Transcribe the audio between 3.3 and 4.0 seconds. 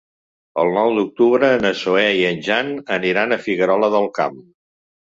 a Figuerola